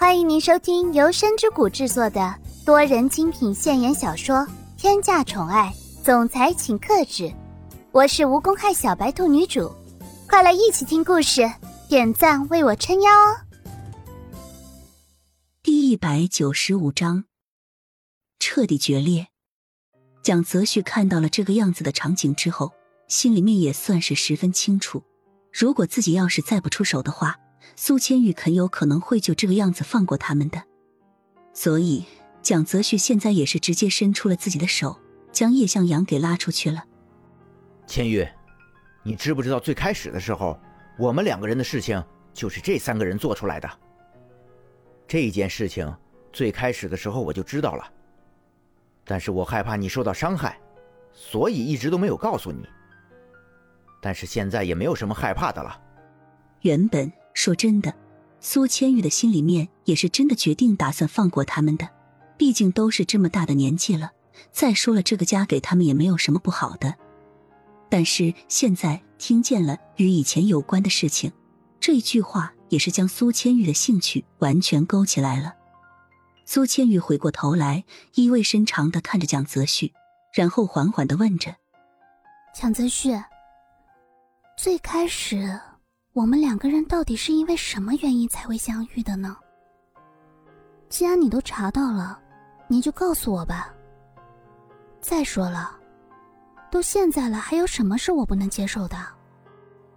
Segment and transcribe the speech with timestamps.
[0.00, 2.32] 欢迎您收听由深之谷制作的
[2.64, 4.36] 多人精品现言小说
[4.76, 5.74] 《天价宠爱
[6.04, 7.24] 总裁请克制》，
[7.90, 9.74] 我是无公害小白兔女主，
[10.28, 11.50] 快来一起听故事，
[11.88, 13.40] 点赞为我撑腰哦！
[15.64, 17.24] 第一百九十五章，
[18.38, 19.26] 彻底决裂。
[20.22, 22.70] 蒋泽旭看到了这个样子的场景之后，
[23.08, 25.02] 心里面也算是十分清楚，
[25.52, 27.36] 如果自己要是再不出手的话。
[27.80, 30.60] 苏千玉很有可能会就这个样子放过他们的，
[31.52, 32.04] 所以
[32.42, 34.98] 蒋泽旭现在也是直接伸出了自己的手，
[35.30, 36.82] 将叶向阳给拉出去了。
[37.86, 38.26] 千玉，
[39.04, 40.58] 你知不知道最开始的时候，
[40.98, 42.04] 我们两个人的事情
[42.34, 43.70] 就是这三个人做出来的。
[45.06, 45.88] 这件事情
[46.32, 47.84] 最开始的时候我就知道了，
[49.04, 50.58] 但是我害怕你受到伤害，
[51.12, 52.68] 所以一直都没有告诉你。
[54.02, 55.80] 但是现在也没有什么害怕的了。
[56.62, 57.12] 原本。
[57.34, 57.94] 说真的，
[58.40, 61.88] 苏千玉的心里面也是真的决定打算放过他们的，
[62.36, 64.12] 毕竟都是这么大的年纪了。
[64.52, 66.94] 再说了，这个家给他们也没有什么不好的。
[67.88, 71.32] 但是现在听见了与以前有关的事情，
[71.80, 75.54] 这一句话也是将苏千玉的兴趣完全勾起来了。
[76.44, 77.84] 苏千玉回过头来，
[78.14, 79.92] 意味深长的看着蒋泽旭，
[80.32, 81.56] 然后缓缓的问着
[82.54, 83.10] ：“蒋泽旭，
[84.56, 85.60] 最开始……”
[86.12, 89.36] 我们两个人到底是因为什么原因才会相遇的呢？
[90.88, 92.18] 既然你都查到了，
[92.66, 93.72] 你就告诉我吧。
[95.00, 95.78] 再说了，
[96.70, 98.96] 都现在了，还有什么是我不能接受的？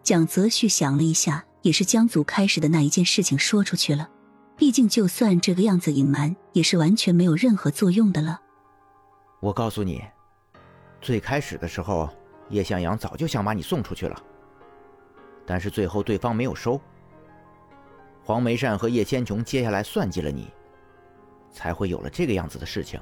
[0.04, 4.08] 蒋泽旭想了一下，也是将祖开始的那一件事情说出去了。
[4.58, 8.40] 毕竟，就算这个样子隐瞒，也是完全没有任何作用的了。
[9.40, 10.04] 我告诉你，
[11.02, 12.08] 最开始的时候，
[12.50, 14.22] 叶向阳早就想把你送出去了。
[15.52, 16.80] 但是最后对方没有收，
[18.24, 20.48] 黄梅善和叶千琼接下来算计了你，
[21.52, 22.98] 才会有了这个样子的事情。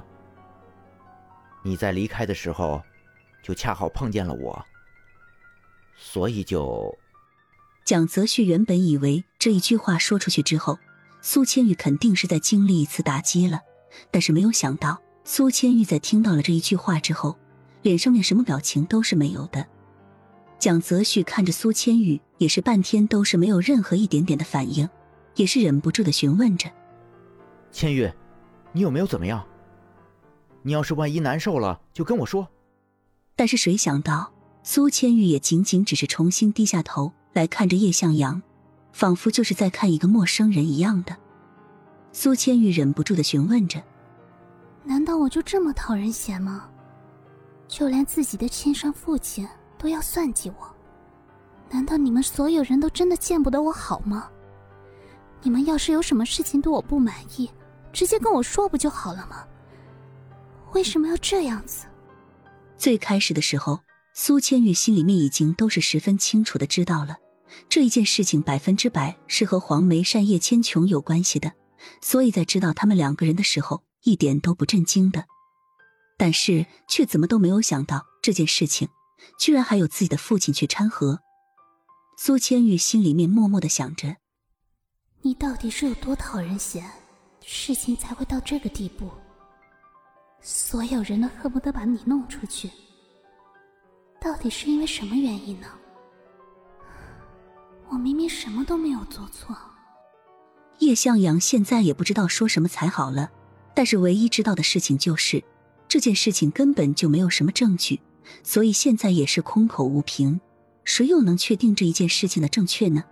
[1.62, 2.82] 你在离开的时候，
[3.40, 4.60] 就恰好碰见了我，
[5.94, 6.92] 所以就……
[7.84, 10.76] 蒋泽旭原本以为这一句话说出去之后，
[11.20, 13.60] 苏千玉肯定是在经历一次打击了，
[14.10, 17.38] 但是没有想到苏千玉在听到了这一句话之后，
[17.82, 19.64] 脸上面什么表情都是没有的。
[20.60, 24.86] 蒋泽旭看着苏千玉，也是半天都是没有任何一点点的反应，
[25.34, 26.70] 也是忍不住的询问着
[27.72, 28.12] ：“千玉，
[28.72, 29.42] 你有没有怎么样？
[30.60, 32.46] 你要是万一难受了，就跟我说。”
[33.34, 34.30] 但是谁想到，
[34.62, 38.42] 苏千玉也仅仅只是重新低下头来看着叶向阳，
[38.92, 41.16] 仿佛就是在看一个陌生人一样的。
[42.12, 43.82] 苏千玉忍不住的询问着
[44.84, 46.68] ：“难道我就这么讨人嫌吗？
[47.66, 49.48] 就连自己的亲生父亲？”
[49.80, 50.76] 都要算计我？
[51.70, 54.28] 难道你们所有人都真的见不得我好吗？
[55.42, 57.50] 你们要是有什么事情对我不满意，
[57.90, 59.46] 直接跟我说不就好了吗？
[60.72, 61.86] 为什么要这样子？
[62.76, 63.80] 最开始的时候，
[64.12, 67.16] 苏千玉心里面已经都是十分清楚的知道了，
[67.70, 71.52] 这一件事情百分之百是和黄梅善叶千琼有关系的，
[72.02, 75.24] 所以在知道他们两个人的时候，一点都不震惊的。
[76.18, 78.86] 但是却怎么都没有想到这件事情。
[79.38, 81.20] 居然还有自己的父亲去掺和，
[82.18, 84.16] 苏千玉心里面默默的想着：
[85.22, 86.84] 你到底是有多讨人嫌，
[87.44, 89.10] 事情才会到这个地步？
[90.42, 92.70] 所有人都恨不得把你弄出去，
[94.20, 95.66] 到底是因为什么原因呢？
[97.88, 99.56] 我明明什么都没有做错。
[100.78, 103.30] 叶向阳现在也不知道说什么才好了，
[103.74, 105.44] 但是唯一知道的事情就是，
[105.88, 108.00] 这件事情根本就没有什么证据。
[108.42, 110.40] 所以现在也是空口无凭，
[110.84, 113.04] 谁又能确定这一件事情的正确呢？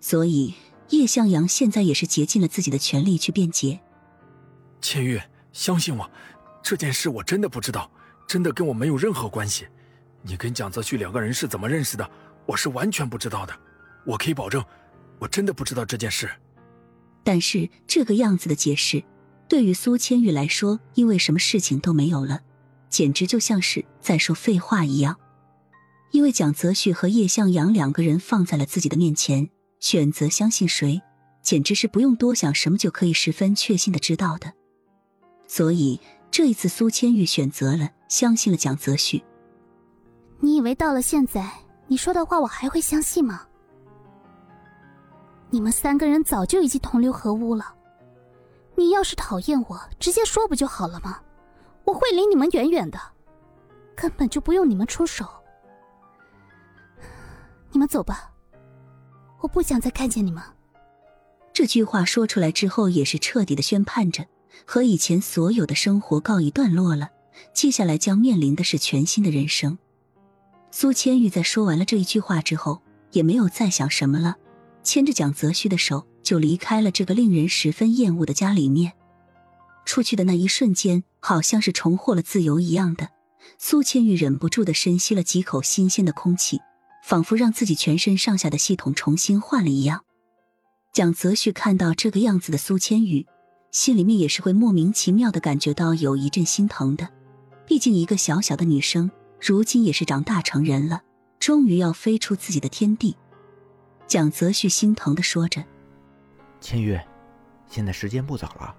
[0.00, 0.54] 所以
[0.90, 3.80] 叶向阳现在也是竭尽了自己的全力去辩解。
[4.80, 5.20] 千玉，
[5.52, 6.10] 相信我，
[6.62, 7.90] 这件事我真的不知道，
[8.26, 9.66] 真的跟我没有任何关系。
[10.22, 12.10] 你跟蒋泽旭两个人是怎么认识的？
[12.46, 13.56] 我是完全不知道的。
[14.04, 14.64] 我可以保证，
[15.18, 16.28] 我真的不知道这件事。
[17.22, 19.04] 但是这个样子的解释，
[19.48, 22.40] 对于苏千玉来说，因为什么事情都没有了。
[22.92, 25.16] 简直就像是在说废话一样，
[26.10, 29.48] 因为蒋泽旭和叶向阳两个人放在了自己的面前，
[29.80, 31.00] 选择相信谁，
[31.40, 34.52] 简直是不用多想什么就可以十分确信的知道的。
[35.48, 35.98] 所以
[36.30, 39.24] 这一次，苏千玉选择了相信了蒋泽旭。
[40.40, 41.50] 你以为到了现在，
[41.86, 43.46] 你说的话我还会相信吗？
[45.48, 47.74] 你们三个人早就已经同流合污了。
[48.76, 51.20] 你要是讨厌我，直接说不就好了吗？
[51.84, 52.98] 我会离你们远远的，
[53.94, 55.26] 根本就不用你们出手。
[57.70, 58.30] 你们走吧，
[59.40, 60.42] 我不想再看见你们。
[61.52, 64.26] 这句话说出来之后，也是彻底的宣判着，
[64.66, 67.10] 和以前所有的生活告一段落了。
[67.52, 69.78] 接下来将面临的是全新的人生。
[70.70, 72.80] 苏千玉在说完了这一句话之后，
[73.10, 74.36] 也没有再想什么了，
[74.82, 78.92] 牵着蒋泽旭的手就离开了这个令人十分厌恶的家里面。
[79.84, 83.10] 出去的那一瞬间，好像是重获了自由一样的，
[83.58, 86.60] 苏千玉忍不住的深吸了几口新鲜的空气，
[87.04, 90.04] 仿佛让自己全身上下的系统重新换了一样。
[90.92, 93.26] 蒋泽旭看到这个样子的苏千玉，
[93.70, 97.08] 心里面也是会莫名其妙的感觉到有一阵心疼的。
[97.66, 101.02] 毕竟，一个小小的女生，如今也是长大成人了，
[101.38, 103.16] 终于要飞出自己的天地。
[104.06, 105.64] 蒋泽旭心疼的说着
[106.60, 107.00] ：“千玉，
[107.70, 108.74] 现在时间不早了，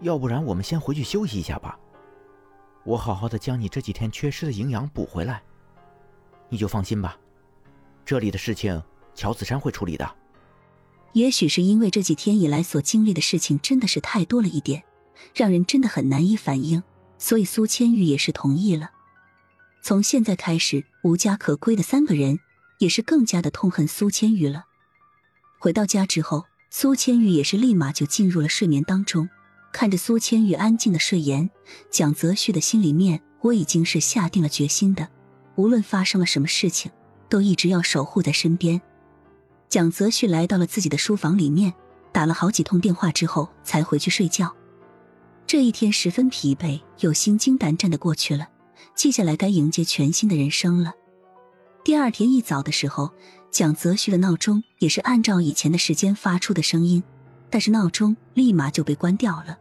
[0.00, 1.78] 要不然我们先回去休息一下吧。
[2.84, 5.42] 我好好的将你这几天缺失的营养补回来，
[6.48, 7.16] 你就放心吧。
[8.04, 8.82] 这里的事情，
[9.14, 10.16] 乔子珊会处理的。
[11.12, 14.84] 也许是因为这几天以来所经历的事情真的是太多了一点，
[15.34, 16.82] 让人真的很难以反应。”
[17.22, 18.92] 所以苏千玉也是同意了。
[19.82, 22.38] 从现在开始，无家可归的三个人
[22.78, 24.64] 也是更加的痛恨苏千玉了。
[25.58, 29.28] 回到家之后，苏千玉也是立马就进入了睡眠当中。
[29.72, 31.48] 看着苏千玉安静的睡颜，
[31.90, 35.08] 蒋泽旭的心里面我已经是下定了决心的，
[35.56, 36.90] 无论发生了什么事情，
[37.28, 38.80] 都一直要守护在身边。
[39.68, 41.72] 蒋泽旭来到了自己的书房里面，
[42.12, 44.52] 打了好几通电话之后才回去睡觉。
[45.46, 48.48] 这一天十分疲惫又心惊胆战的过去了，
[48.94, 50.92] 接下来该迎接全新的人生了。
[51.84, 53.10] 第二天一早的时候，
[53.50, 57.02] 蒋泽旭的闹钟也是按照以前的时间发出的声音，
[57.50, 59.58] 但是闹钟立马就被关掉了。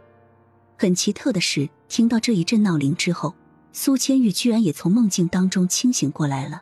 [0.77, 3.33] 很奇特的是，听到这一阵闹铃之后，
[3.73, 6.61] 苏千玉居然也从梦境当中清醒过来了。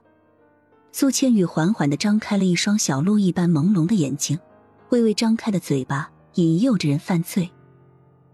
[0.92, 4.40] 苏千玉缓缓的张开了一双小鹿一般朦胧的眼睛，
[4.90, 7.52] 微微张开的嘴巴引诱着人犯罪。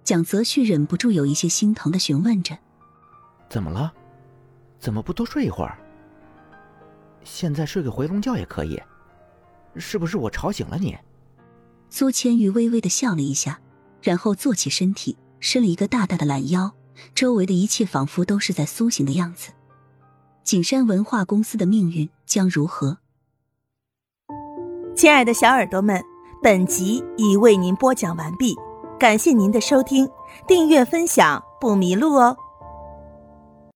[0.03, 2.57] 蒋泽旭忍不住有一些心疼的询问着
[3.49, 3.91] ：“怎么了？
[4.79, 5.77] 怎么不多睡一会儿？
[7.23, 8.81] 现在睡个回笼觉也可以，
[9.77, 10.97] 是不是我吵醒了你？”
[11.95, 13.59] 苏千玉微微的笑了一下，
[14.01, 16.71] 然后坐起身体，伸了一个大大的懒腰，
[17.13, 19.51] 周围的一切仿佛都是在苏醒的样子。
[20.43, 22.97] 景山文化公司的命运将如何？
[24.95, 26.03] 亲爱的小耳朵们，
[26.41, 28.55] 本集已为您播讲完毕。
[28.99, 30.09] 感谢您的收听，
[30.47, 32.35] 订阅分享不迷路哦。